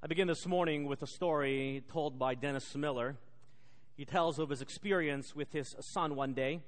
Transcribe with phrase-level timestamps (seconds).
[0.00, 3.16] I begin this morning with a story told by Dennis Miller.
[3.96, 6.60] He tells of his experience with his son one day.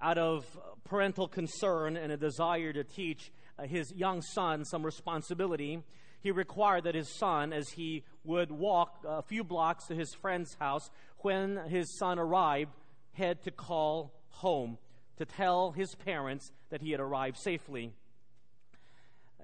[0.00, 0.46] Out of
[0.84, 5.82] parental concern and a desire to teach uh, his young son some responsibility,
[6.20, 10.54] he required that his son, as he would walk a few blocks to his friend's
[10.60, 10.90] house,
[11.22, 12.70] when his son arrived,
[13.14, 14.78] had to call home
[15.16, 17.92] to tell his parents that he had arrived safely.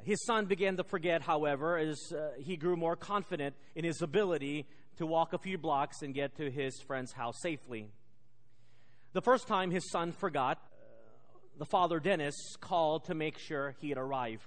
[0.04, 4.66] His son began to forget, however, as uh, he grew more confident in his ability
[4.96, 7.88] to walk a few blocks and get to his friend's house safely.
[9.12, 13.90] The first time his son forgot, uh, the father Dennis called to make sure he
[13.90, 14.46] had arrived.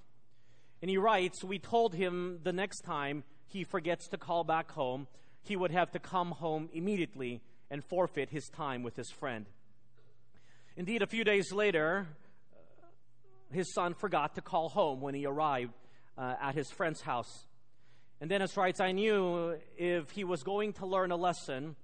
[0.82, 5.08] And he writes, We told him the next time he forgets to call back home,
[5.44, 9.46] he would have to come home immediately and forfeit his time with his friend.
[10.76, 12.08] Indeed, a few days later,
[13.54, 15.74] his son forgot to call home when he arrived
[16.18, 17.46] uh, at his friend's house.
[18.20, 21.76] And Dennis writes, I knew if he was going to learn a lesson,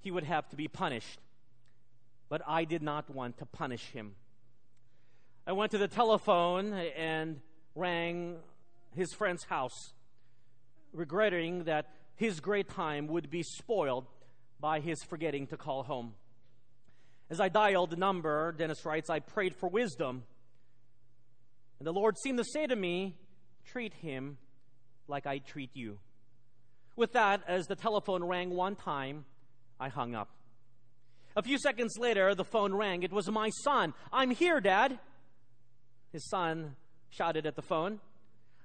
[0.00, 1.20] he would have to be punished.
[2.28, 4.14] But I did not want to punish him.
[5.46, 7.40] I went to the telephone and
[7.74, 8.36] rang
[8.94, 9.92] his friend's house,
[10.92, 14.06] regretting that his great time would be spoiled
[14.60, 16.14] by his forgetting to call home.
[17.28, 20.22] As I dialed the number, Dennis writes, I prayed for wisdom
[21.78, 23.16] and the Lord seemed to say to me,
[23.64, 24.38] Treat him
[25.08, 25.98] like I treat you.
[26.96, 29.24] With that, as the telephone rang one time,
[29.80, 30.28] I hung up.
[31.36, 33.02] A few seconds later, the phone rang.
[33.02, 33.94] It was my son.
[34.12, 34.98] I'm here, Dad.
[36.12, 36.76] His son
[37.10, 37.98] shouted at the phone.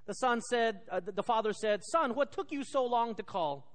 [0.05, 3.65] The son said, uh, the father said, Son, what took you so long to call?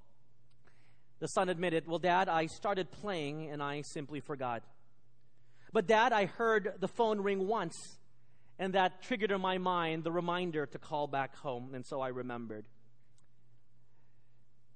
[1.20, 4.62] The son admitted, Well, Dad, I started playing and I simply forgot.
[5.72, 7.76] But, Dad, I heard the phone ring once
[8.58, 12.08] and that triggered in my mind the reminder to call back home, and so I
[12.08, 12.64] remembered.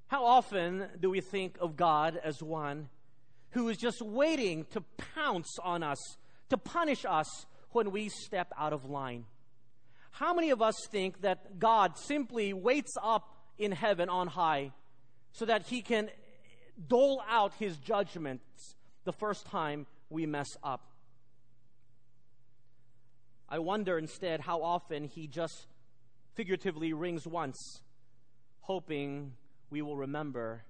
[0.08, 2.88] How often do we think of God as one
[3.50, 4.80] who is just waiting to
[5.14, 5.98] pounce on us,
[6.48, 9.26] to punish us when we step out of line?
[10.10, 14.72] How many of us think that God simply waits up in heaven on high
[15.32, 16.08] so that he can
[16.88, 18.74] dole out his judgments
[19.04, 20.80] the first time we mess up?
[23.50, 25.66] I wonder instead how often he just
[26.34, 27.80] figuratively rings once,
[28.60, 29.32] hoping
[29.70, 30.64] we will remember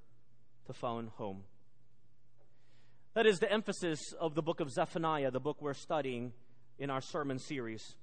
[0.67, 1.43] to phone home.
[3.15, 6.33] That is the emphasis of the book of Zephaniah, the book we're studying
[6.79, 7.97] in our sermon series.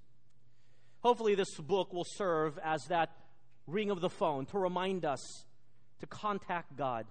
[1.00, 3.12] Hopefully, this book will serve as that
[3.68, 5.46] ring of the phone to remind us
[6.02, 7.06] to contact God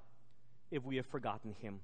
[0.71, 1.81] if we have forgotten Him.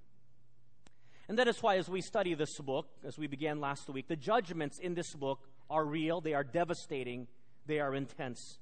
[1.29, 4.17] And that is why, as we study this book, as we began last week, the
[4.17, 7.29] judgments in this book are real, they are devastating,
[7.67, 8.59] they are intense.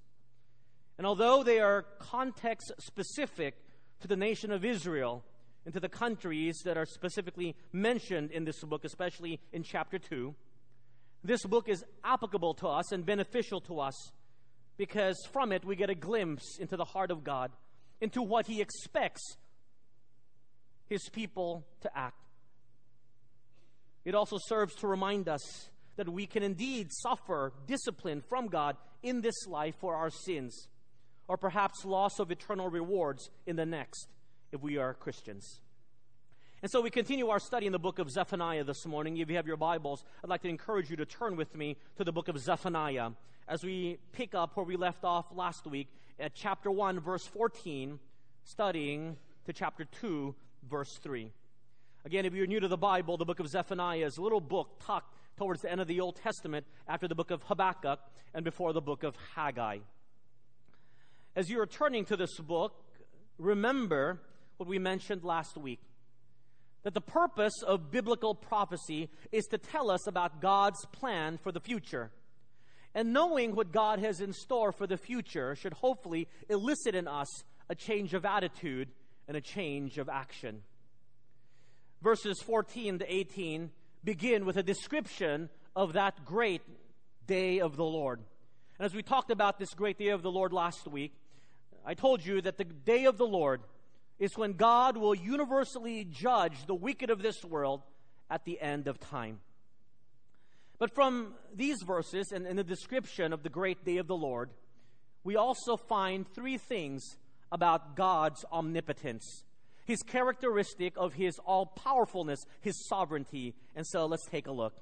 [0.99, 3.55] And although they are context specific
[4.01, 5.25] to the nation of Israel
[5.65, 10.35] and to the countries that are specifically mentioned in this book, especially in chapter 2,
[11.25, 14.13] this book is applicable to us and beneficial to us
[14.77, 17.51] because from it we get a glimpse into the heart of God,
[18.01, 19.37] into what He expects
[20.89, 22.17] His people to act.
[24.05, 29.21] It also serves to remind us that we can indeed suffer discipline from God in
[29.21, 30.69] this life for our sins,
[31.27, 34.09] or perhaps loss of eternal rewards in the next
[34.53, 35.61] if we are Christians.
[36.63, 39.17] And so we continue our study in the book of Zephaniah this morning.
[39.17, 42.05] If you have your Bibles, I'd like to encourage you to turn with me to
[42.05, 43.11] the book of Zephaniah
[43.49, 45.89] as we pick up where we left off last week
[46.21, 47.99] at chapter 1, verse 14,
[48.45, 49.17] studying
[49.47, 50.35] to chapter 2,
[50.69, 51.33] verse 3.
[52.05, 54.81] Again, if you're new to the Bible, the book of Zephaniah is a little book
[54.85, 58.01] tucked towards the end of the Old Testament after the book of Habakkuk
[58.35, 59.79] and before the book of Haggai.
[61.37, 62.75] As you're turning to this book,
[63.39, 64.21] remember
[64.57, 65.81] what we mentioned last week
[66.83, 71.61] that the purpose of biblical prophecy is to tell us about God's plan for the
[71.61, 72.11] future.
[72.95, 77.29] And knowing what God has in store for the future should hopefully elicit in us
[77.69, 78.89] a change of attitude
[79.29, 80.63] and a change of action.
[82.03, 83.71] Verses 14 to 18
[84.05, 86.63] begin with a description of that great
[87.27, 88.21] day of the Lord.
[88.79, 91.13] And as we talked about this great day of the Lord last week,
[91.85, 93.61] I told you that the day of the Lord
[94.19, 97.83] is when God will universally judge the wicked of this world
[98.31, 99.41] at the end of time.
[100.79, 104.51] But from these verses and in the description of the great day of the Lord,
[105.25, 107.03] we also find three things
[107.51, 109.45] about God's omnipotence
[109.89, 113.55] his characteristic of his all powerfulness, his sovereignty.
[113.75, 114.77] And so let's take a look.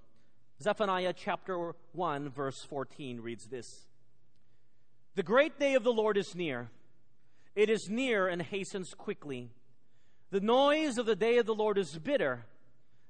[0.61, 3.87] Zephaniah chapter 1, verse 14 reads this
[5.14, 6.70] The great day of the Lord is near.
[7.55, 9.50] It is near and hastens quickly.
[10.31, 12.44] The noise of the day of the Lord is bitter.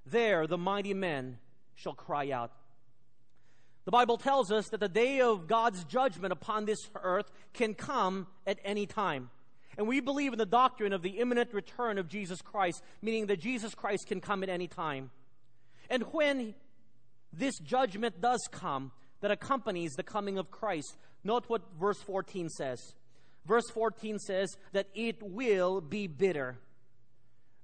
[0.04, 1.38] There the mighty men
[1.74, 2.52] shall cry out.
[3.86, 8.26] The Bible tells us that the day of God's judgment upon this earth can come
[8.46, 9.30] at any time.
[9.76, 13.40] And we believe in the doctrine of the imminent return of Jesus Christ, meaning that
[13.40, 15.10] Jesus Christ can come at any time.
[15.90, 16.54] And when
[17.32, 22.94] this judgment does come, that accompanies the coming of Christ, note what verse 14 says.
[23.46, 26.58] Verse 14 says that it will be bitter.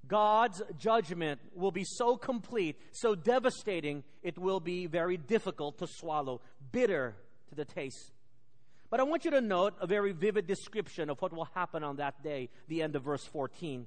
[0.06, 6.41] God's judgment will be so complete, so devastating, it will be very difficult to swallow,
[6.70, 7.17] bitter
[7.49, 8.12] to the taste.
[8.92, 11.96] But I want you to note a very vivid description of what will happen on
[11.96, 13.86] that day, the end of verse 14.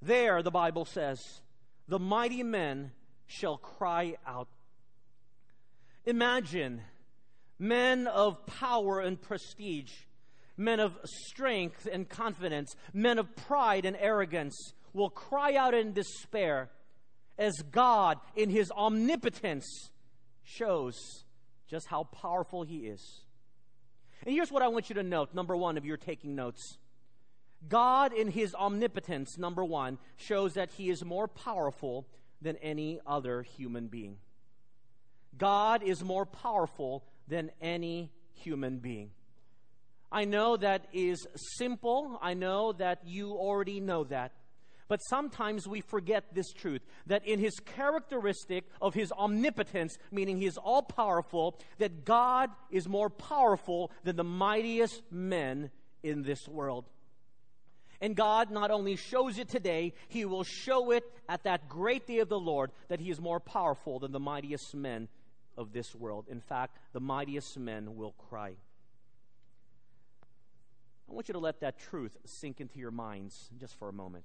[0.00, 1.42] There, the Bible says,
[1.88, 2.92] the mighty men
[3.26, 4.48] shall cry out.
[6.06, 6.80] Imagine
[7.58, 9.92] men of power and prestige,
[10.56, 16.70] men of strength and confidence, men of pride and arrogance will cry out in despair
[17.36, 19.90] as God, in his omnipotence,
[20.44, 20.96] shows
[21.68, 23.24] just how powerful he is.
[24.24, 26.78] And here's what I want you to note number one, if you're taking notes.
[27.68, 32.06] God, in his omnipotence, number one, shows that he is more powerful
[32.40, 34.16] than any other human being.
[35.36, 39.10] God is more powerful than any human being.
[40.10, 41.26] I know that is
[41.56, 42.18] simple.
[42.20, 44.32] I know that you already know that.
[44.92, 50.44] But sometimes we forget this truth that in his characteristic of his omnipotence, meaning he
[50.44, 55.70] is all powerful, that God is more powerful than the mightiest men
[56.02, 56.84] in this world.
[58.02, 62.18] And God not only shows it today, He will show it at that great day
[62.18, 65.08] of the Lord that He is more powerful than the mightiest men
[65.56, 66.26] of this world.
[66.30, 68.56] In fact, the mightiest men will cry.
[71.08, 74.24] I want you to let that truth sink into your minds just for a moment.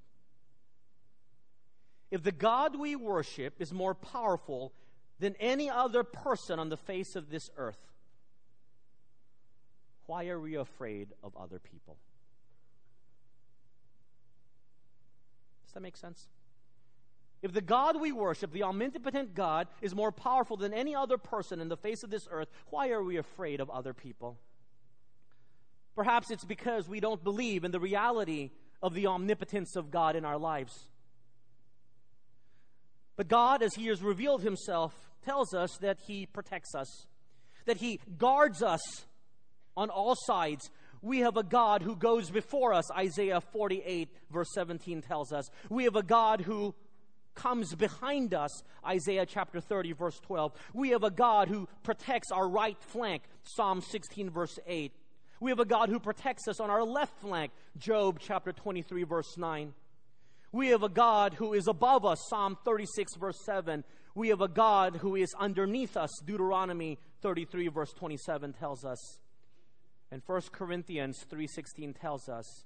[2.09, 4.73] If the God we worship is more powerful
[5.19, 7.79] than any other person on the face of this earth,
[10.05, 11.97] why are we afraid of other people?
[15.65, 16.27] Does that make sense?
[17.41, 21.59] If the God we worship, the omnipotent God, is more powerful than any other person
[21.59, 24.39] in the face of this earth, why are we afraid of other people?
[25.95, 28.51] Perhaps it's because we don't believe in the reality
[28.81, 30.89] of the omnipotence of God in our lives.
[33.17, 34.93] But God, as He has revealed Himself,
[35.25, 37.07] tells us that He protects us,
[37.65, 39.05] that He guards us
[39.75, 40.69] on all sides.
[41.01, 45.49] We have a God who goes before us, Isaiah 48, verse 17 tells us.
[45.69, 46.75] We have a God who
[47.35, 50.53] comes behind us, Isaiah chapter 30, verse 12.
[50.73, 54.91] We have a God who protects our right flank, Psalm 16, verse 8.
[55.39, 59.37] We have a God who protects us on our left flank, Job chapter 23, verse
[59.37, 59.73] 9.
[60.57, 63.83] We have a God who is above us, Psalm 36, verse 7.
[64.15, 69.19] We have a God who is underneath us, Deuteronomy 33, verse 27 tells us.
[70.09, 72.65] And 1 Corinthians 3:16 tells us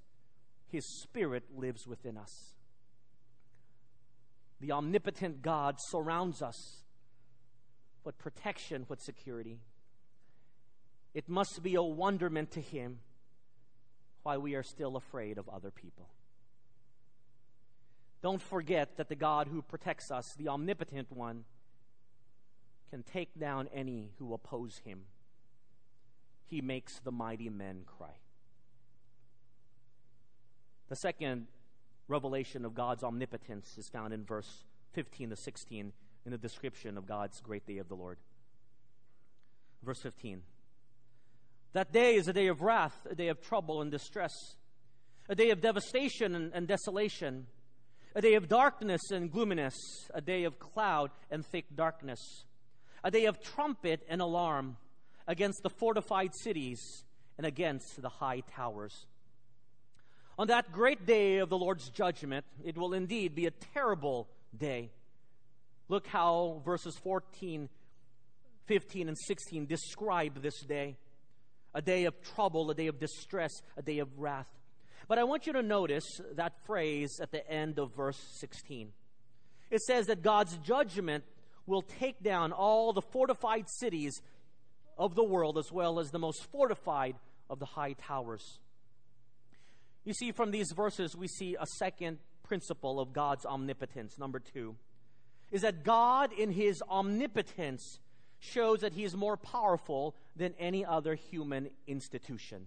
[0.68, 2.54] his spirit lives within us.
[4.60, 6.86] The omnipotent God surrounds us
[8.04, 9.60] with protection, with security.
[11.12, 13.00] It must be a wonderment to him
[14.22, 16.08] why we are still afraid of other people.
[18.22, 21.44] Don't forget that the God who protects us, the omnipotent one,
[22.90, 25.02] can take down any who oppose him.
[26.46, 28.14] He makes the mighty men cry.
[30.88, 31.46] The second
[32.06, 35.92] revelation of God's omnipotence is found in verse 15 to 16
[36.24, 38.18] in the description of God's great day of the Lord.
[39.82, 40.42] Verse 15.
[41.72, 44.32] That day is a day of wrath, a day of trouble and distress,
[45.28, 47.46] a day of devastation and, and desolation
[48.14, 49.74] a day of darkness and gloominess,
[50.12, 52.44] a day of cloud and thick darkness,
[53.02, 54.76] a day of trumpet and alarm
[55.26, 57.04] against the fortified cities
[57.38, 59.06] and against the high towers.
[60.38, 64.90] On that great day of the Lord's judgment, it will indeed be a terrible day.
[65.88, 67.68] Look how verses 14,
[68.66, 70.96] 15, and 16 describe this day
[71.74, 74.46] a day of trouble, a day of distress, a day of wrath.
[75.08, 78.92] But I want you to notice that phrase at the end of verse 16.
[79.70, 81.24] It says that God's judgment
[81.66, 84.20] will take down all the fortified cities
[84.98, 87.16] of the world as well as the most fortified
[87.48, 88.60] of the high towers.
[90.04, 94.18] You see, from these verses, we see a second principle of God's omnipotence.
[94.18, 94.76] Number two
[95.50, 98.00] is that God, in his omnipotence,
[98.40, 102.66] shows that he is more powerful than any other human institution.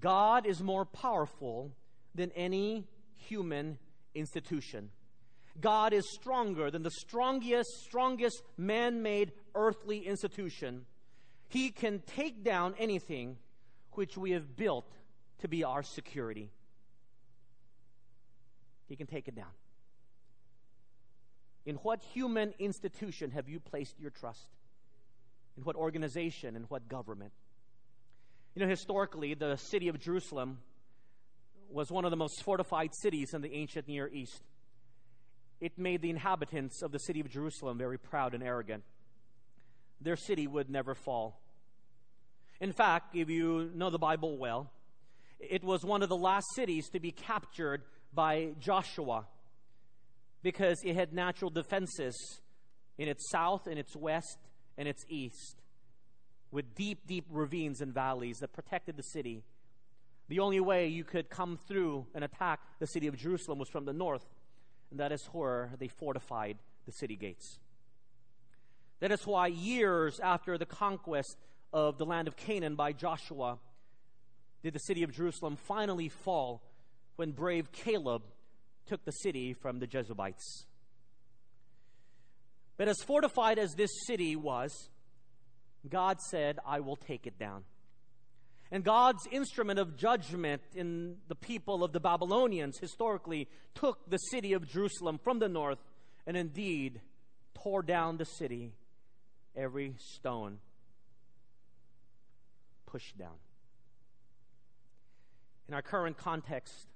[0.00, 1.72] God is more powerful
[2.14, 2.86] than any
[3.16, 3.78] human
[4.14, 4.90] institution.
[5.60, 10.86] God is stronger than the strongest, strongest man made earthly institution.
[11.48, 13.36] He can take down anything
[13.92, 14.90] which we have built
[15.40, 16.50] to be our security.
[18.88, 19.52] He can take it down.
[21.66, 24.48] In what human institution have you placed your trust?
[25.56, 26.56] In what organization?
[26.56, 27.32] In what government?
[28.54, 30.58] You know, historically, the city of Jerusalem
[31.68, 34.42] was one of the most fortified cities in the ancient Near East.
[35.60, 38.84] It made the inhabitants of the city of Jerusalem very proud and arrogant.
[40.00, 41.40] Their city would never fall.
[42.60, 44.70] In fact, if you know the Bible well,
[45.40, 47.82] it was one of the last cities to be captured
[48.12, 49.26] by Joshua
[50.44, 52.14] because it had natural defenses
[52.98, 54.38] in its south, in its west,
[54.78, 55.56] and its east,
[56.54, 59.42] with deep, deep ravines and valleys that protected the city.
[60.28, 63.84] The only way you could come through and attack the city of Jerusalem was from
[63.84, 64.24] the north,
[64.92, 67.58] and that is where they fortified the city gates.
[69.00, 71.36] That is why, years after the conquest
[71.72, 73.58] of the land of Canaan by Joshua,
[74.62, 76.62] did the city of Jerusalem finally fall
[77.16, 78.22] when brave Caleb
[78.86, 80.66] took the city from the Jebusites.
[82.76, 84.88] But as fortified as this city was,
[85.88, 87.64] God said, I will take it down.
[88.70, 94.52] And God's instrument of judgment in the people of the Babylonians historically took the city
[94.52, 95.78] of Jerusalem from the north
[96.26, 97.00] and indeed
[97.54, 98.72] tore down the city,
[99.54, 100.58] every stone
[102.86, 103.36] pushed down.
[105.68, 106.86] In our current context,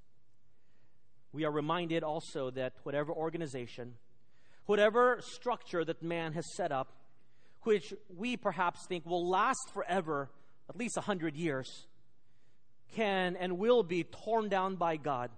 [1.33, 3.95] we are reminded also that whatever organization,
[4.67, 6.93] whatever structure that man has set up,
[7.63, 10.31] which we perhaps think will last forever,
[10.69, 11.87] at least a hundred years,
[12.95, 15.31] can and will be torn down by God,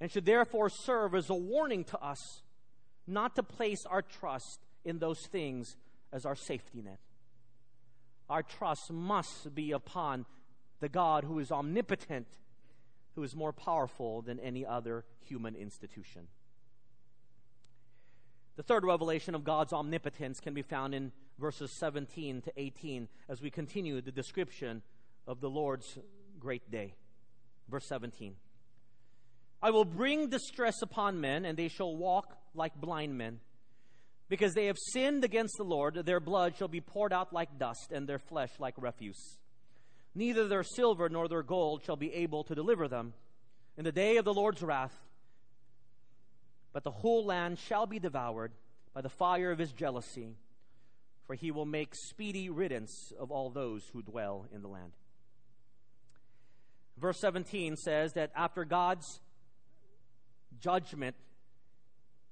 [0.00, 2.42] and should therefore serve as a warning to us
[3.06, 5.76] not to place our trust in those things
[6.12, 6.98] as our safety net.
[8.28, 10.26] Our trust must be upon
[10.80, 12.26] the God who is omnipotent
[13.16, 16.28] who is more powerful than any other human institution.
[18.56, 23.40] The third revelation of God's omnipotence can be found in verses 17 to 18 as
[23.40, 24.82] we continue the description
[25.26, 25.98] of the Lord's
[26.38, 26.94] great day.
[27.68, 28.34] Verse 17
[29.62, 33.40] I will bring distress upon men, and they shall walk like blind men.
[34.28, 37.92] Because they have sinned against the Lord, their blood shall be poured out like dust,
[37.92, 39.38] and their flesh like refuse.
[40.14, 43.12] Neither their silver nor their gold shall be able to deliver them
[43.76, 44.94] in the day of the Lord's wrath.
[46.72, 48.52] But the whole land shall be devoured
[48.94, 50.36] by the fire of his jealousy,
[51.26, 54.92] for he will make speedy riddance of all those who dwell in the land.
[56.98, 59.20] Verse 17 says that after God's
[60.60, 61.16] judgment,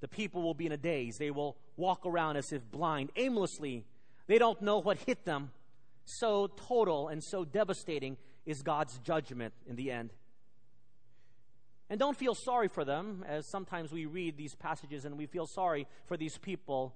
[0.01, 1.17] the people will be in a daze.
[1.19, 3.85] They will walk around as if blind, aimlessly.
[4.27, 5.51] They don't know what hit them
[6.05, 10.11] so total and so devastating is God's judgment in the end.
[11.91, 15.47] And don't feel sorry for them, as sometimes we read these passages and we feel
[15.47, 16.95] sorry for these people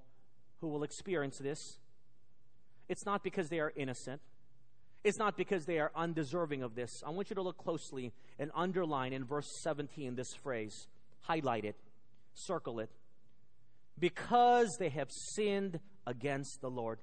[0.60, 1.78] who will experience this.
[2.88, 4.20] It's not because they are innocent.
[5.04, 6.90] It's not because they are undeserving of this.
[7.06, 10.86] I want you to look closely and underline in verse 17 this phrase.
[11.22, 11.76] Highlight it,
[12.34, 12.90] circle it.
[13.98, 16.98] Because they have sinned against the Lord.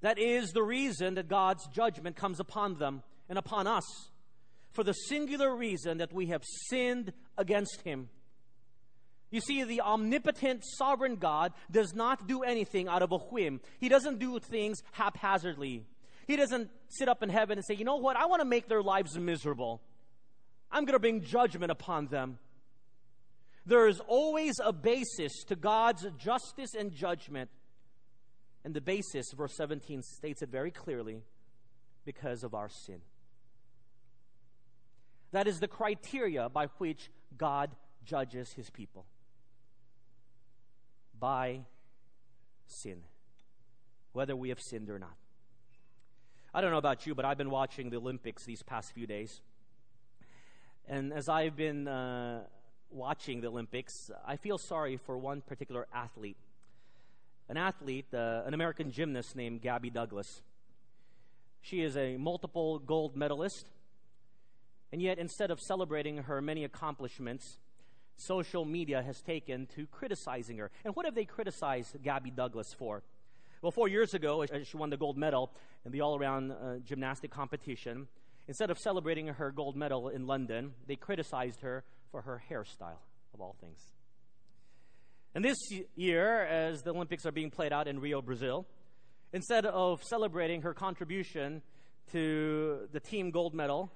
[0.00, 3.84] That is the reason that God's judgment comes upon them and upon us.
[4.72, 8.08] For the singular reason that we have sinned against Him.
[9.30, 13.60] You see, the omnipotent, sovereign God does not do anything out of a whim.
[13.78, 15.84] He doesn't do things haphazardly.
[16.26, 18.68] He doesn't sit up in heaven and say, you know what, I want to make
[18.68, 19.80] their lives miserable.
[20.70, 22.38] I'm going to bring judgment upon them.
[23.66, 27.50] There is always a basis to God's justice and judgment.
[28.64, 31.22] And the basis, verse 17 states it very clearly
[32.04, 33.00] because of our sin.
[35.32, 37.70] That is the criteria by which God
[38.04, 39.06] judges his people.
[41.20, 41.60] By
[42.66, 43.02] sin.
[44.12, 45.14] Whether we have sinned or not.
[46.52, 49.40] I don't know about you, but I've been watching the Olympics these past few days.
[50.88, 52.40] And as I've been uh,
[52.90, 56.36] watching the Olympics, I feel sorry for one particular athlete
[57.50, 60.40] an athlete, uh, an American gymnast named Gabby Douglas.
[61.60, 63.66] She is a multiple gold medalist,
[64.92, 67.58] and yet instead of celebrating her many accomplishments,
[68.16, 70.70] social media has taken to criticizing her.
[70.84, 73.02] And what have they criticized Gabby Douglas for?
[73.62, 75.52] Well, four years ago, she won the gold medal
[75.84, 78.08] in the all around uh, gymnastic competition.
[78.48, 82.98] Instead of celebrating her gold medal in London, they criticized her for her hairstyle,
[83.34, 83.78] of all things.
[85.34, 85.58] And this
[85.94, 88.66] year, as the Olympics are being played out in Rio, Brazil,
[89.32, 91.62] instead of celebrating her contribution
[92.12, 93.92] to the team gold medal,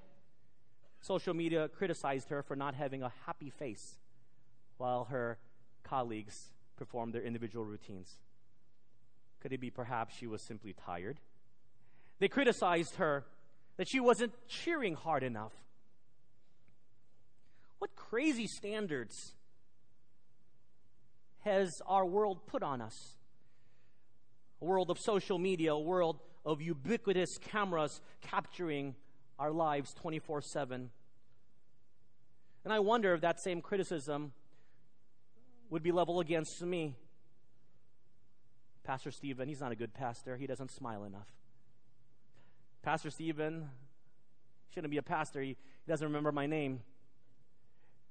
[1.01, 3.97] social media criticized her for not having a happy face
[4.77, 5.37] while her
[5.83, 8.15] colleagues performed their individual routines.
[9.41, 11.19] Could it be perhaps she was simply tired?
[12.19, 13.25] They criticized her
[13.77, 15.53] that she wasn't cheering hard enough.
[17.79, 19.33] What crazy standards
[21.41, 23.15] has our world put on us?
[24.61, 28.95] A world of social media, a world of ubiquitous cameras capturing
[29.37, 30.89] our lives 24 7.
[32.63, 34.31] And I wonder if that same criticism
[35.69, 36.95] would be leveled against me.
[38.83, 40.37] Pastor Stephen, he's not a good pastor.
[40.37, 41.27] He doesn't smile enough.
[42.83, 43.69] Pastor Stephen
[44.73, 45.41] shouldn't be a pastor.
[45.41, 46.81] He, he doesn't remember my name.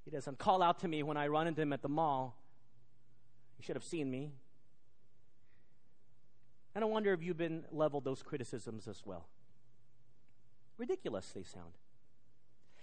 [0.04, 2.36] He doesn't call out to me when I run into him at the mall.
[3.56, 4.32] He should have seen me.
[6.74, 9.28] And I wonder if you've been leveled those criticisms as well.
[10.76, 11.74] Ridiculous they sound.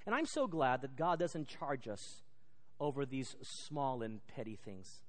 [0.05, 2.21] And I'm so glad that God doesn't charge us
[2.81, 5.01] over these small and petty things.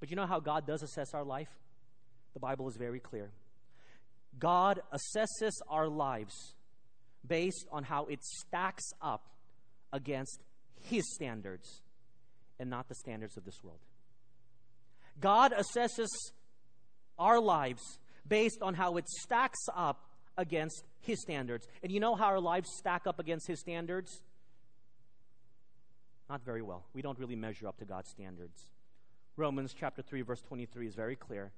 [0.00, 1.48] But you know how God does assess our life?
[2.34, 3.30] The Bible is very clear.
[4.38, 6.34] God assesses our lives
[7.26, 9.26] based on how it stacks up
[9.92, 10.40] against
[10.88, 11.82] His standards
[12.58, 13.80] and not the standards of this world.
[15.20, 16.08] God assesses
[17.18, 17.82] our lives
[18.26, 20.04] based on how it stacks up
[20.36, 21.66] against His standards.
[21.82, 24.20] And you know how our lives stack up against His standards?
[26.30, 26.84] Not very well.
[26.94, 28.70] We don't really measure up to God's standards.
[29.36, 31.50] Romans chapter 3, verse 23 is very clear.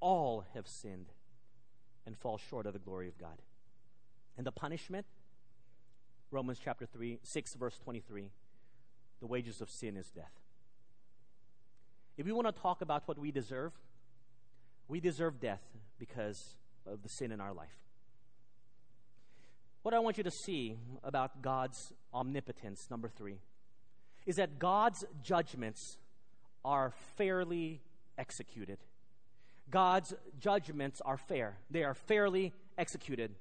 [0.00, 1.08] All have sinned
[2.06, 3.42] and fall short of the glory of God.
[4.38, 5.04] And the punishment,
[6.30, 8.30] Romans chapter 3, 6, verse 23,
[9.20, 10.32] the wages of sin is death.
[12.16, 13.72] If we want to talk about what we deserve,
[14.88, 15.62] we deserve death
[15.98, 16.54] because
[16.86, 17.76] of the sin in our life.
[19.82, 23.40] What I want you to see about God's omnipotence, number three,
[24.30, 25.98] is that God's judgments
[26.64, 27.80] are fairly
[28.16, 28.78] executed.
[29.68, 33.34] God's judgments are fair, they are fairly executed.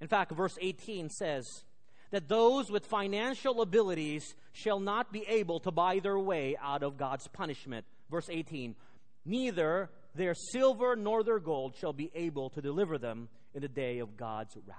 [0.00, 1.64] In fact, verse 18 says
[2.12, 6.96] that those with financial abilities shall not be able to buy their way out of
[6.96, 7.84] God's punishment.
[8.08, 8.76] Verse 18
[9.24, 13.98] Neither their silver nor their gold shall be able to deliver them in the day
[13.98, 14.78] of God's wrath.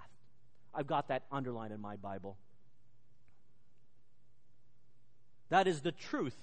[0.73, 2.38] I've got that underlined in my Bible.
[5.49, 6.35] That is the truth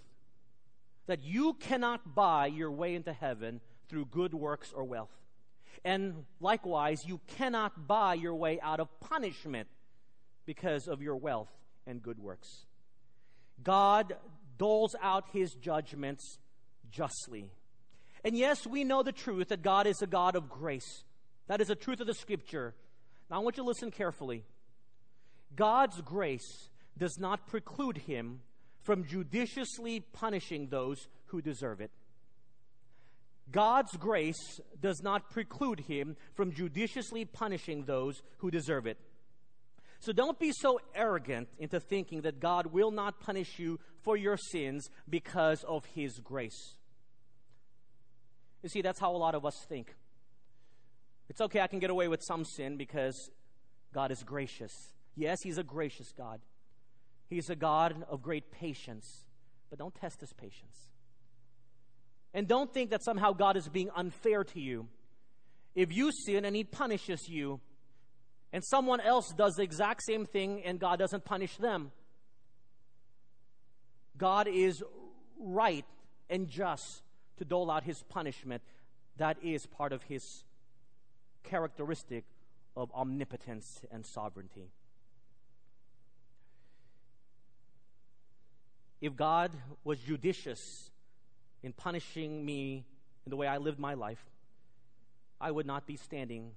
[1.06, 5.12] that you cannot buy your way into heaven through good works or wealth.
[5.84, 9.68] And likewise, you cannot buy your way out of punishment
[10.44, 11.50] because of your wealth
[11.86, 12.66] and good works.
[13.62, 14.16] God
[14.58, 16.38] doles out his judgments
[16.90, 17.50] justly.
[18.24, 21.04] And yes, we know the truth that God is a God of grace.
[21.46, 22.74] That is the truth of the scripture.
[23.30, 24.42] Now, I want you to listen carefully.
[25.54, 28.40] God's grace does not preclude him
[28.86, 31.90] from judiciously punishing those who deserve it.
[33.50, 38.98] God's grace does not preclude him from judiciously punishing those who deserve it.
[39.98, 44.36] So don't be so arrogant into thinking that God will not punish you for your
[44.36, 46.76] sins because of his grace.
[48.62, 49.94] You see, that's how a lot of us think.
[51.28, 53.30] It's okay, I can get away with some sin because
[53.92, 54.72] God is gracious.
[55.16, 56.40] Yes, he's a gracious God.
[57.28, 59.26] He's a God of great patience,
[59.68, 60.88] but don't test his patience.
[62.32, 64.88] And don't think that somehow God is being unfair to you.
[65.74, 67.60] If you sin and he punishes you,
[68.52, 71.92] and someone else does the exact same thing and God doesn't punish them,
[74.16, 74.82] God is
[75.38, 75.84] right
[76.30, 77.02] and just
[77.38, 78.62] to dole out his punishment.
[79.18, 80.44] That is part of his
[81.42, 82.24] characteristic
[82.76, 84.70] of omnipotence and sovereignty.
[89.00, 89.52] If God
[89.84, 90.90] was judicious
[91.62, 92.84] in punishing me
[93.24, 94.24] in the way I lived my life,
[95.40, 96.52] I would not be standing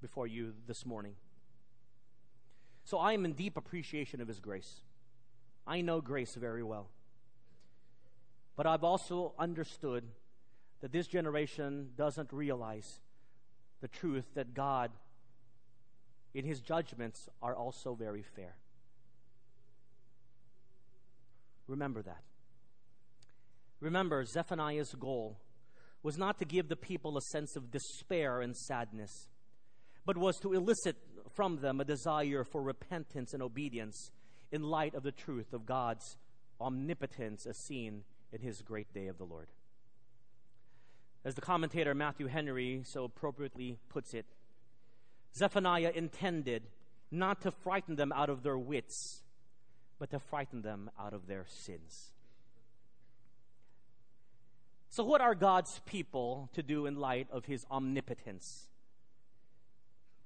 [0.00, 1.14] before you this morning.
[2.84, 4.80] So I am in deep appreciation of His grace.
[5.66, 6.88] I know grace very well.
[8.56, 10.04] But I've also understood
[10.80, 13.00] that this generation doesn't realize
[13.80, 14.90] the truth that God,
[16.34, 18.54] in His judgments, are also very fair.
[21.70, 22.24] Remember that.
[23.78, 25.38] Remember, Zephaniah's goal
[26.02, 29.28] was not to give the people a sense of despair and sadness,
[30.04, 30.96] but was to elicit
[31.32, 34.10] from them a desire for repentance and obedience
[34.50, 36.18] in light of the truth of God's
[36.60, 38.02] omnipotence as seen
[38.32, 39.46] in his great day of the Lord.
[41.24, 44.26] As the commentator Matthew Henry so appropriately puts it,
[45.36, 46.64] Zephaniah intended
[47.12, 49.22] not to frighten them out of their wits,
[50.00, 52.10] but to frighten them out of their sins.
[54.88, 58.66] So, what are God's people to do in light of his omnipotence?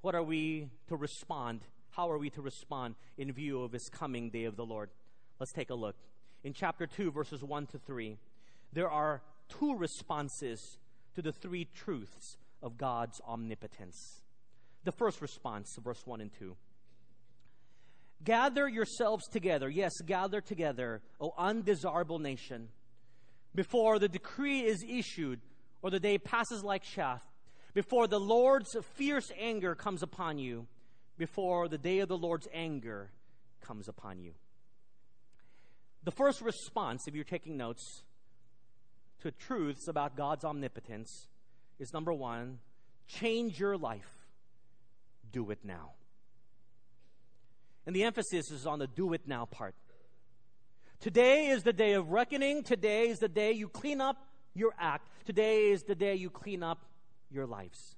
[0.00, 1.60] What are we to respond?
[1.90, 4.90] How are we to respond in view of his coming day of the Lord?
[5.38, 5.96] Let's take a look.
[6.44, 8.16] In chapter 2, verses 1 to 3,
[8.72, 10.78] there are two responses
[11.14, 14.22] to the three truths of God's omnipotence.
[14.84, 16.56] The first response, verse 1 and 2.
[18.24, 22.68] Gather yourselves together, yes, gather together, O undesirable nation,
[23.54, 25.40] before the decree is issued
[25.82, 27.22] or the day passes like chaff,
[27.74, 30.66] before the Lord's fierce anger comes upon you,
[31.18, 33.10] before the day of the Lord's anger
[33.60, 34.32] comes upon you.
[36.04, 38.02] The first response, if you're taking notes,
[39.20, 41.28] to truths about God's omnipotence
[41.78, 42.58] is number one,
[43.06, 44.26] change your life.
[45.32, 45.92] Do it now.
[47.86, 49.74] And the emphasis is on the do it now part.
[51.00, 52.62] Today is the day of reckoning.
[52.62, 54.16] Today is the day you clean up
[54.54, 55.08] your act.
[55.26, 56.86] Today is the day you clean up
[57.30, 57.94] your lives.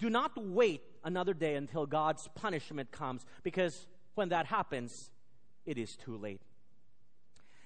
[0.00, 5.10] Do not wait another day until God's punishment comes, because when that happens,
[5.64, 6.40] it is too late.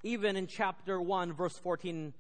[0.03, 2.13] Even in chapter 1, verse 14,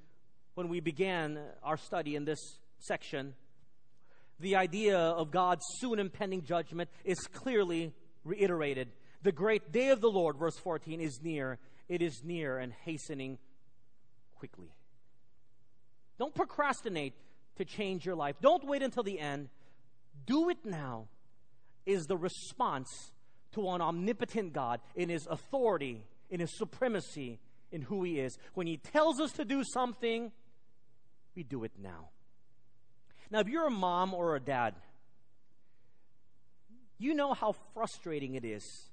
[0.55, 3.35] when we began our study in this section,
[4.41, 7.93] the idea of God's soon impending judgment is clearly
[8.25, 8.89] reiterated.
[9.23, 11.59] The great day of the Lord, verse 14, is near.
[11.89, 13.39] It is near and hastening
[14.37, 14.73] quickly.
[16.19, 17.15] Don't procrastinate
[17.57, 18.37] to change your life.
[18.41, 19.49] Don't wait until the end.
[20.27, 21.09] Do it now,
[21.87, 23.13] is the response
[23.53, 27.41] to an omnipotent God in his authority, in his supremacy,
[27.73, 28.37] in who he is.
[28.55, 30.31] When he tells us to do something,
[31.35, 32.11] we do it now.
[33.31, 34.75] Now, if you're a mom or a dad,
[36.99, 38.88] you know how frustrating it is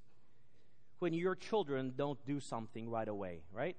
[0.99, 3.75] when your children don't do something right away, right?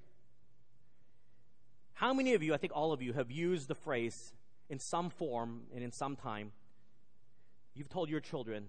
[1.94, 4.34] How many of you, I think all of you, have used the phrase
[4.68, 6.52] in some form and in some time?
[7.74, 8.68] You've told your children,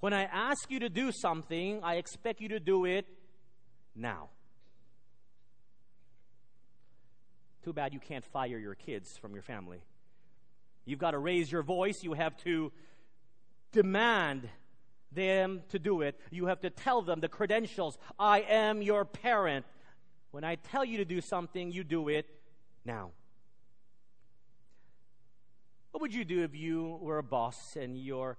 [0.00, 3.06] when I ask you to do something, I expect you to do it
[3.94, 4.30] now.
[7.64, 9.82] Too bad you can't fire your kids from your family.
[10.84, 12.02] You've got to raise your voice.
[12.02, 12.72] You have to
[13.70, 14.48] demand
[15.14, 16.18] them to do it.
[16.30, 17.98] You have to tell them the credentials.
[18.18, 19.66] I am your parent.
[20.30, 22.26] When I tell you to do something, you do it
[22.84, 23.10] now.
[25.90, 28.38] What would you do if you were a boss and your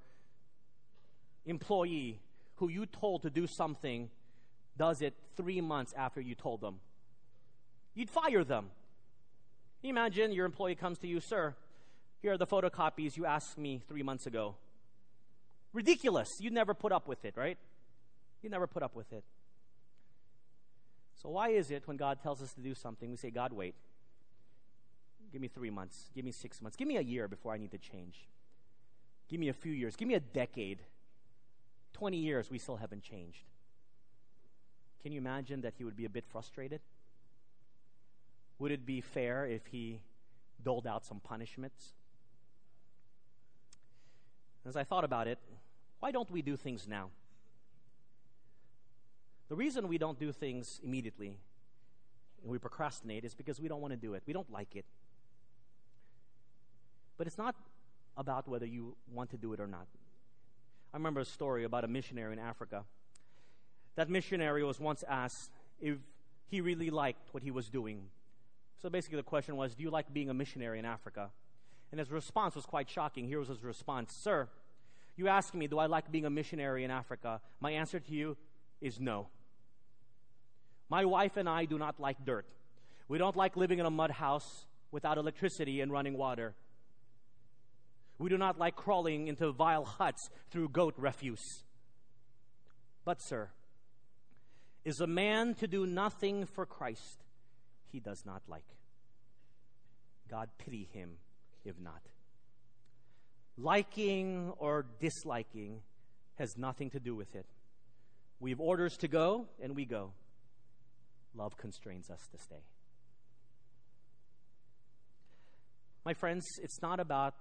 [1.46, 2.20] employee
[2.56, 4.10] who you told to do something
[4.76, 6.80] does it three months after you told them?
[7.94, 8.72] You'd fire them.
[9.84, 11.56] imagine your employee comes to you, sir,
[12.24, 14.56] here are the photocopies you asked me three months ago.
[15.74, 16.40] Ridiculous.
[16.40, 17.58] You never put up with it, right?
[18.42, 19.24] You never put up with it.
[21.22, 23.76] So, why is it when God tells us to do something, we say, God, wait.
[25.32, 26.12] Give me three months.
[26.14, 26.78] Give me six months.
[26.78, 28.28] Give me a year before I need to change.
[29.30, 29.96] Give me a few years.
[29.96, 30.80] Give me a decade.
[31.94, 33.46] 20 years, we still haven't changed.
[35.02, 36.82] Can you imagine that he would be a bit frustrated?
[38.60, 40.02] Would it be fair if he
[40.64, 41.94] doled out some punishments?
[44.66, 45.40] As I thought about it,
[46.04, 47.12] why don't we do things now?
[49.48, 51.38] The reason we don't do things immediately
[52.42, 54.24] and we procrastinate is because we don't want to do it.
[54.26, 54.84] We don't like it.
[57.18, 57.56] But it's not
[58.18, 59.88] about whether you want to do it or not.
[60.94, 62.84] I remember a story about a missionary in Africa.
[63.96, 66.00] That missionary was once asked if
[66.50, 68.10] he really liked what he was doing.
[68.82, 71.30] So basically, the question was Do you like being a missionary in Africa?
[71.92, 73.26] And his response was quite shocking.
[73.26, 74.50] Here was his response Sir,
[75.16, 77.42] you ask me, do I like being a missionary in Africa?
[77.60, 78.38] My answer to you
[78.82, 79.28] is no.
[80.90, 82.46] My wife and I do not like dirt.
[83.08, 86.54] We don't like living in a mud house without electricity and running water.
[88.18, 91.64] We do not like crawling into vile huts through goat refuse.
[93.06, 93.50] But, sir,
[94.86, 97.24] is a man to do nothing for Christ
[97.92, 98.66] he does not like?
[100.30, 101.18] God pity him
[101.66, 102.02] if not.
[103.58, 105.82] Liking or disliking
[106.36, 107.46] has nothing to do with it.
[108.40, 110.12] We have orders to go, and we go.
[111.36, 112.64] Love constrains us to stay.
[116.06, 117.36] My friends, it's not about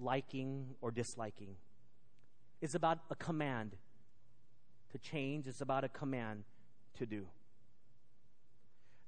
[0.00, 1.56] liking or disliking,
[2.60, 3.72] it's about a command
[4.92, 6.44] to change, it's about a command
[6.98, 7.26] to do.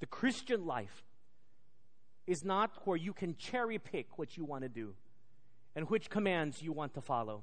[0.01, 1.05] The Christian life
[2.27, 4.95] is not where you can cherry pick what you want to do
[5.75, 7.43] and which commands you want to follow.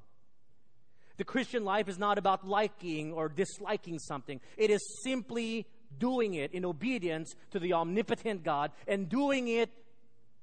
[1.18, 4.40] The Christian life is not about liking or disliking something.
[4.56, 5.66] It is simply
[5.98, 9.72] doing it in obedience to the omnipotent God and doing it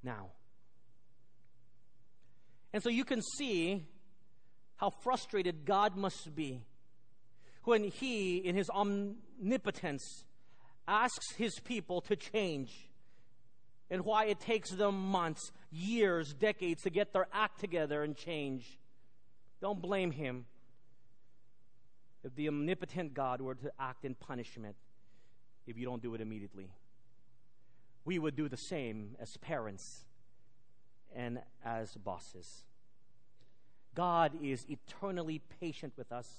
[0.03, 0.27] now.
[2.73, 3.85] And so you can see
[4.75, 6.61] how frustrated God must be
[7.63, 10.25] when He, in His omnipotence,
[10.87, 12.89] asks His people to change
[13.89, 18.79] and why it takes them months, years, decades to get their act together and change.
[19.61, 20.45] Don't blame Him.
[22.23, 24.75] If the omnipotent God were to act in punishment,
[25.67, 26.69] if you don't do it immediately,
[28.03, 30.05] we would do the same as parents
[31.15, 32.63] and as bosses.
[33.93, 36.29] God is eternally patient with us,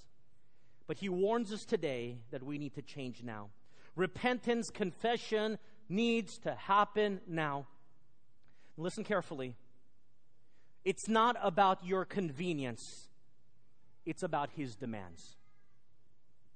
[0.86, 3.48] but He warns us today that we need to change now.
[3.96, 7.66] Repentance, confession needs to happen now.
[8.76, 9.54] Listen carefully.
[10.84, 13.08] It's not about your convenience,
[14.04, 15.36] it's about His demands.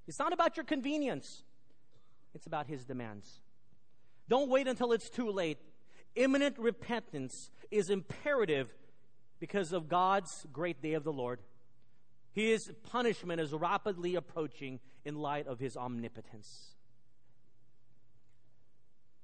[0.06, 1.42] It's not about your convenience,
[2.34, 3.40] it's about His demands.
[4.28, 5.58] Don't wait until it's too late.
[6.14, 8.72] Imminent repentance is imperative
[9.40, 11.40] because of God's great day of the Lord.
[12.32, 16.74] His punishment is rapidly approaching in light of His omnipotence.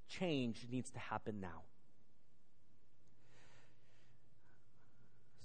[0.09, 1.62] Change needs to happen now.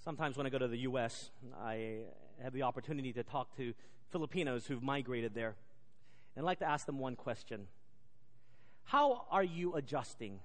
[0.04, 1.30] Sometimes when I go to the U.S.,
[1.64, 2.00] I
[2.42, 3.76] have the opportunity to talk to
[4.10, 5.56] Filipinos who've migrated there.
[6.36, 7.68] And I'd like to ask them one question
[8.86, 10.40] How are you adjusting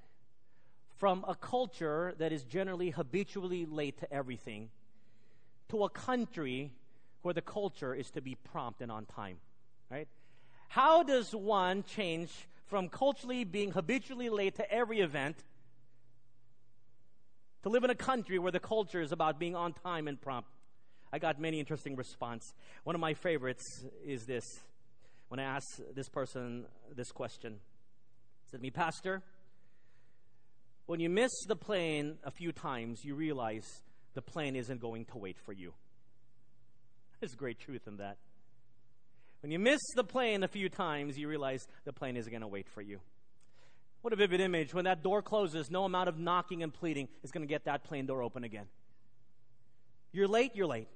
[0.98, 4.68] from a culture that is generally habitually late to everything
[5.70, 6.70] to a country
[7.22, 9.38] where the culture is to be prompt and on time?
[9.90, 10.08] Right?
[10.68, 12.30] How does one change
[12.66, 15.36] from culturally being habitually late to every event
[17.66, 20.48] to live in a country where the culture is about being on time and prompt?
[21.12, 22.54] I got many interesting response.
[22.84, 24.44] One of my favorites is this.
[25.26, 27.56] When I asked this person this question,
[28.52, 29.20] said me, Pastor,
[30.86, 33.66] when you miss the plane a few times, you realize
[34.14, 35.74] the plane isn't going to wait for you.
[37.18, 38.18] There's great truth in that.
[39.40, 42.46] When you miss the plane a few times, you realize the plane isn't going to
[42.46, 43.00] wait for you.
[44.06, 44.72] What a vivid image.
[44.72, 47.82] When that door closes, no amount of knocking and pleading is going to get that
[47.82, 48.66] plane door open again.
[50.12, 50.86] You're late, you're late.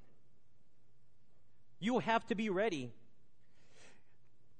[1.80, 2.92] You have to be ready.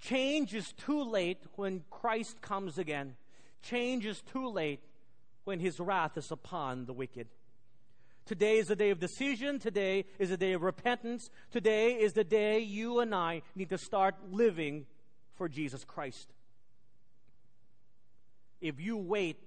[0.00, 3.14] Change is too late when Christ comes again.
[3.62, 4.80] Change is too late
[5.44, 7.28] when his wrath is upon the wicked.
[8.26, 9.60] Today is the day of decision.
[9.60, 11.30] Today is the day of repentance.
[11.52, 14.86] Today is the day you and I need to start living
[15.36, 16.32] for Jesus Christ.
[18.61, 19.38] If you wait,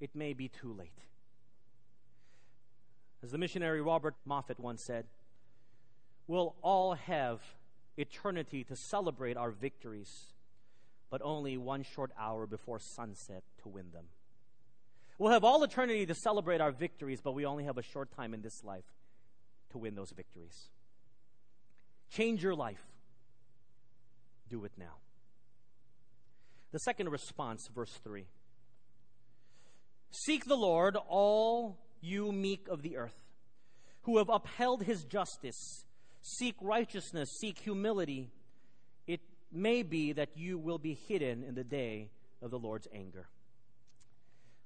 [0.00, 0.98] it may be too late.
[3.22, 5.06] As the missionary Robert Moffat once said,
[6.26, 7.40] we'll all have
[7.96, 10.32] eternity to celebrate our victories
[11.10, 14.04] but only one short hour before sunset to win them.
[15.18, 18.34] We'll have all eternity to celebrate our victories, but we only have a short time
[18.34, 18.84] in this life
[19.70, 20.68] to win those victories.
[22.10, 22.84] Change your life.
[24.48, 24.96] Do it now.
[26.72, 28.24] The second response, verse 3
[30.10, 33.24] Seek the Lord, all you meek of the earth,
[34.02, 35.84] who have upheld his justice.
[36.22, 38.30] Seek righteousness, seek humility
[39.06, 39.20] It
[39.52, 42.10] may be that you will be hidden in the day
[42.42, 43.28] of the Lord's anger.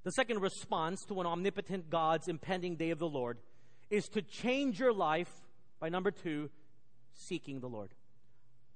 [0.03, 3.39] The second response to an omnipotent God's impending day of the Lord
[3.91, 5.31] is to change your life
[5.79, 6.49] by number two,
[7.13, 7.91] seeking the Lord.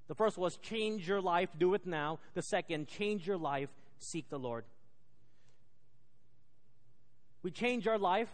[0.08, 2.18] The first was change your life, do it now.
[2.34, 4.64] The second, change your life, seek the Lord.
[7.42, 8.28] We change our life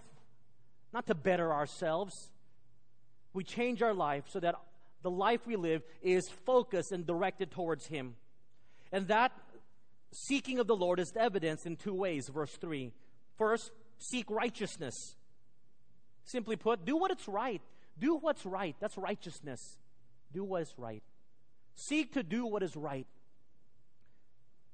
[0.93, 2.31] not to better ourselves.
[3.33, 4.57] We change our life so that
[5.03, 8.17] the life we live is focused and directed towards Him.
[8.93, 9.33] And that
[10.13, 12.29] seeking of the Lord is evidenced in two ways.
[12.29, 12.93] Verse 3.
[13.39, 15.15] First, seek righteousness.
[16.25, 17.63] Simply put, do what it's right.
[17.99, 18.77] Do what's right.
[18.81, 19.79] That's righteousness.
[20.33, 21.03] Do what is right.
[21.75, 23.07] Seek to do what is right.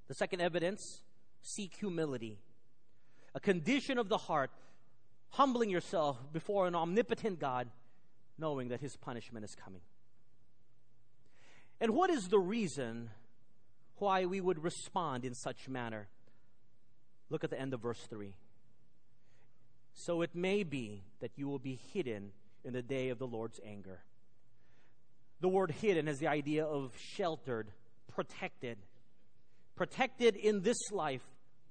[0.08, 1.02] The second evidence,
[1.42, 2.38] seek humility.
[3.34, 4.50] A condition of the heart,
[5.30, 7.68] humbling yourself before an omnipotent God,
[8.38, 9.82] knowing that his punishment is coming.
[11.80, 13.10] And what is the reason
[13.96, 16.08] why we would respond in such manner?
[17.28, 18.34] Look at the end of verse 3.
[19.94, 22.32] So it may be that you will be hidden
[22.64, 24.00] in the day of the Lord's anger.
[25.40, 27.68] The word hidden has the idea of sheltered,
[28.14, 28.78] protected.
[29.74, 31.24] Protected in this life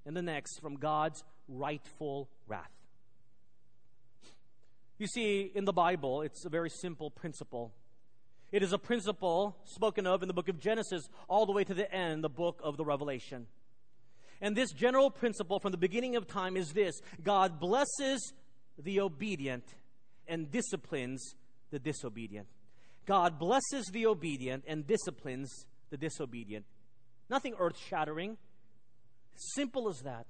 [0.06, 2.70] and the next from God's rightful wrath.
[4.98, 7.74] You see, in the Bible, it's a very simple principle.
[8.52, 11.74] It is a principle spoken of in the book of Genesis all the way to
[11.74, 13.48] the end, the book of the Revelation.
[14.42, 18.34] And this general principle from the beginning of time is this God blesses
[18.78, 19.66] the obedient
[20.28, 21.36] and disciplines
[21.72, 22.48] the disobedient.
[23.06, 26.66] God blesses the obedient and disciplines the disobedient.
[27.30, 28.38] Nothing earth shattering.
[29.36, 30.26] Simple as that.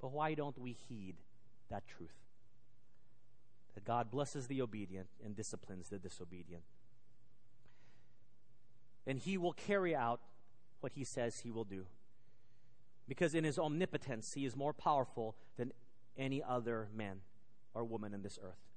[0.00, 1.16] But why don't we heed
[1.70, 2.14] that truth?
[3.74, 6.64] That God blesses the obedient and disciplines the disobedient.
[9.06, 10.20] And He will carry out
[10.80, 11.86] what He says He will do.
[13.08, 15.72] Because in His omnipotence, He is more powerful than
[16.18, 17.20] any other man
[17.74, 18.71] or woman in this earth.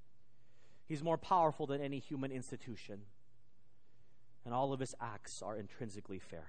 [0.88, 3.00] He's more powerful than any human institution.
[4.44, 6.46] And all of his acts are intrinsically fair.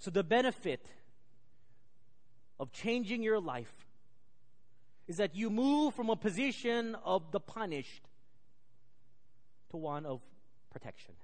[0.00, 0.84] So, the benefit
[2.58, 3.72] of changing your life
[5.06, 8.02] is that you move from a position of the punished
[9.70, 10.20] to one of
[10.70, 11.14] protection.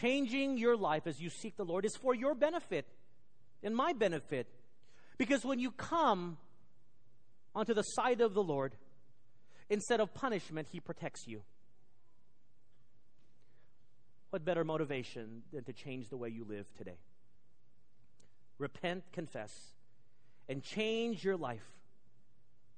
[0.00, 2.86] Changing your life as you seek the Lord is for your benefit
[3.62, 4.46] and my benefit.
[5.18, 6.36] Because when you come
[7.56, 8.74] onto the side of the Lord,
[9.70, 11.42] instead of punishment, He protects you.
[14.30, 16.98] What better motivation than to change the way you live today?
[18.58, 19.50] Repent, confess,
[20.48, 21.66] and change your life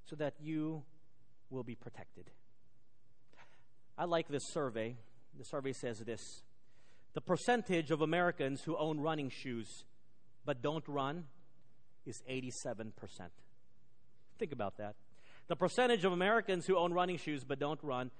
[0.04, 0.84] so that you
[1.50, 2.30] will be protected.
[3.96, 4.96] I like this survey.
[5.36, 6.42] The survey says this
[7.14, 9.84] The percentage of Americans who own running shoes
[10.44, 11.24] but don't run
[12.06, 12.92] is 87%.
[14.38, 14.94] Think about that.
[15.48, 18.10] The percentage of Americans who own running shoes but don't run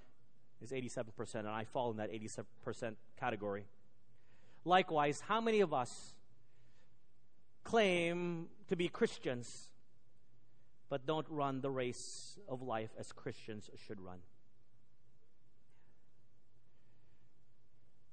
[0.61, 3.65] is 87%, and I fall in that 87% category.
[4.65, 6.15] Likewise, how many of us
[7.65, 9.69] claim to be Christians
[10.89, 14.19] but don't run the race of life as Christians should run?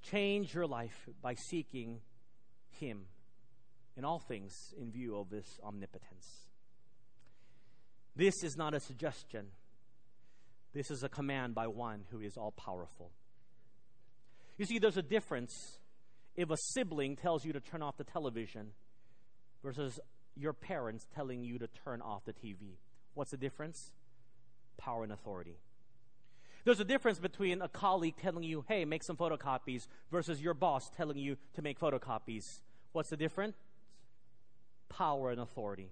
[0.04, 2.02] Change your life by seeking
[2.70, 3.06] Him
[3.98, 6.46] in all things in view of His omnipotence.
[8.15, 9.47] This is not a suggestion.
[10.73, 13.12] This is a command by one who is all powerful.
[14.58, 15.54] You see, there's a difference
[16.36, 18.71] if a sibling tells you to turn off the television
[19.63, 19.99] versus
[20.36, 22.78] your parents telling you to turn off the TV.
[23.13, 23.91] What's the difference?
[24.78, 25.58] Power and authority.
[26.65, 30.89] There's a difference between a colleague telling you, hey, make some photocopies, versus your boss
[30.97, 32.43] telling you to make photocopies.
[32.91, 33.56] What's the difference?
[34.89, 35.91] Power and authority.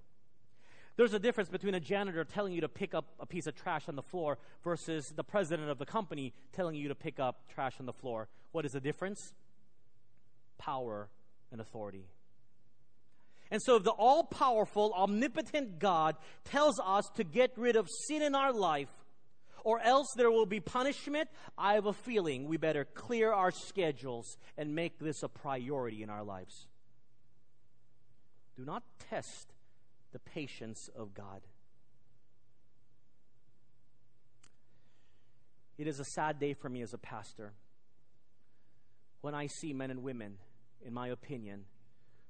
[0.95, 3.89] There's a difference between a janitor telling you to pick up a piece of trash
[3.89, 7.73] on the floor versus the president of the company telling you to pick up trash
[7.79, 8.27] on the floor.
[8.51, 9.34] What is the difference?
[10.60, 11.10] Power
[11.51, 12.06] and authority.
[13.49, 18.21] And so, if the all powerful, omnipotent God tells us to get rid of sin
[18.21, 18.89] in our life,
[19.63, 24.38] or else there will be punishment, I have a feeling we better clear our schedules
[24.58, 26.67] and make this a priority in our lives.
[28.58, 29.52] Do not test
[30.13, 31.41] the patience of God.
[35.78, 37.54] It is a sad day for me as a pastor
[39.21, 40.38] when I see men and women,
[40.86, 41.65] in my opinion,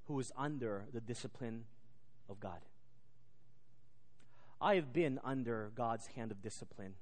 [0.06, 1.66] who is under the discipline
[2.30, 2.60] of God.
[4.62, 6.94] I have been under God's hand of discipline.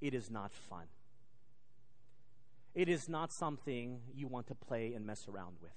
[0.00, 0.86] It is not fun.
[2.74, 5.70] It is not something you want to play and mess around with.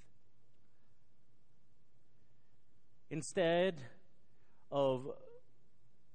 [3.11, 3.75] Instead
[4.71, 5.05] of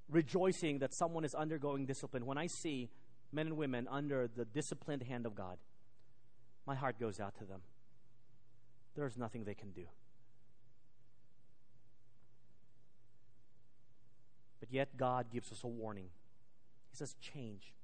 [0.09, 2.89] rejoicing that someone is undergoing discipline, when I see
[3.31, 5.59] men and women under the disciplined hand of God,
[6.67, 7.61] my heart goes out to them.
[8.97, 9.85] There's nothing they can do.
[14.59, 16.09] But yet, God gives us a warning.
[16.91, 17.75] He says, change.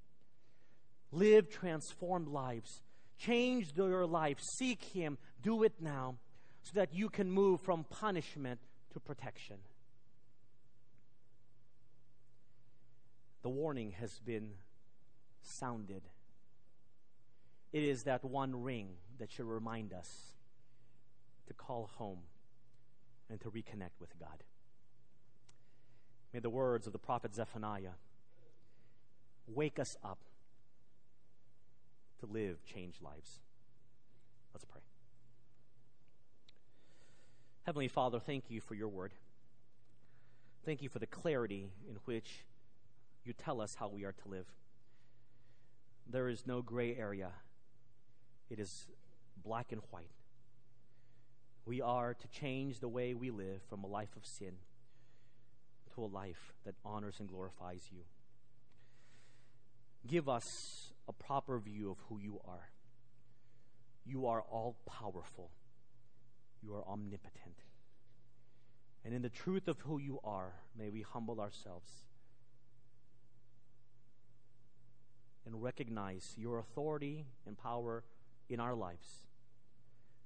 [1.12, 2.80] Live transformed lives.
[3.18, 4.38] Change your life.
[4.40, 5.18] Seek Him.
[5.42, 6.16] Do it now
[6.62, 8.58] so that you can move from punishment
[8.92, 9.56] to protection.
[13.42, 14.50] The warning has been
[15.42, 16.02] sounded.
[17.72, 20.32] It is that one ring that should remind us
[21.48, 22.20] to call home
[23.28, 24.44] and to reconnect with God.
[26.32, 27.96] May the words of the prophet Zephaniah
[29.46, 30.18] wake us up
[32.20, 33.40] to live changed lives.
[34.54, 34.82] Let's pray.
[37.64, 39.12] Heavenly Father, thank you for your word.
[40.64, 42.44] Thank you for the clarity in which
[43.24, 44.46] You tell us how we are to live.
[46.10, 47.30] There is no gray area,
[48.50, 48.86] it is
[49.42, 50.10] black and white.
[51.64, 54.54] We are to change the way we live from a life of sin
[55.94, 58.00] to a life that honors and glorifies you.
[60.06, 62.70] Give us a proper view of who you are.
[64.04, 65.50] You are all powerful,
[66.62, 67.56] you are omnipotent.
[69.04, 71.88] And in the truth of who you are, may we humble ourselves
[75.44, 78.04] and recognize your authority and power
[78.48, 79.24] in our lives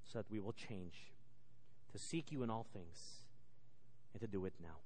[0.05, 1.13] so that we will change
[1.93, 3.23] to seek you in all things
[4.13, 4.77] and to do it now.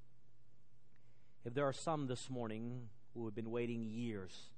[1.45, 4.51] If there are some this morning who have been waiting years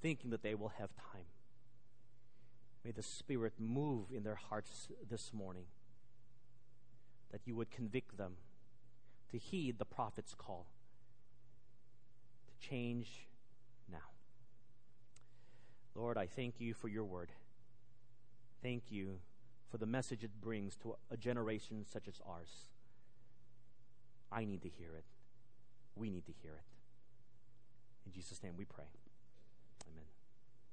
[0.00, 1.26] thinking that they will have time,
[2.84, 5.64] may the Spirit move in their hearts this morning
[7.30, 8.36] that you would convict them
[9.30, 10.66] to heed the prophet's call
[12.46, 13.26] to change
[13.90, 13.98] now.
[15.94, 17.30] Lord, I thank you for your word.
[18.62, 19.18] Thank you
[19.70, 22.68] for the message it brings to a generation such as ours.
[24.30, 25.04] I need to hear it.
[25.94, 26.64] We need to hear it.
[28.06, 28.86] In Jesus' name we pray.